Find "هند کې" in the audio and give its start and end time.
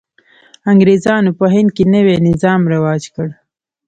1.53-1.83